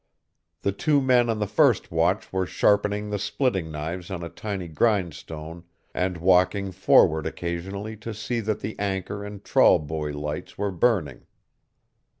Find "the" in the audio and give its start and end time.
0.61-0.71, 1.37-1.45, 3.11-3.19, 8.61-8.75